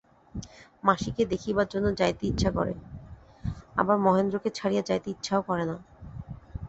মাসিকে 0.83 1.23
দেখিবার 1.25 1.67
জন্য 1.67 1.87
যাইতে 1.95 2.23
ইচ্ছা 2.27 2.49
করে, 2.51 2.73
আবার 3.75 3.97
মহেন্দ্রকে 3.97 4.49
ছাড়িয়া 4.49 4.83
যাইতে 4.85 5.07
ইচ্ছাও 5.11 5.41
করে 5.41 5.63
না। 5.65 5.75